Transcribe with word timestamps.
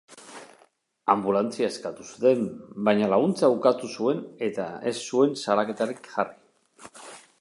Anbulantzia 1.13 1.67
eskatu 1.73 2.05
zuten, 2.07 2.41
baina 2.89 3.09
laguntza 3.15 3.51
ukatu 3.59 3.91
zuen 3.99 4.25
eta 4.49 4.67
ez 4.93 4.97
zuen 5.11 5.37
salaketarik 5.43 6.11
jarri. 6.15 7.07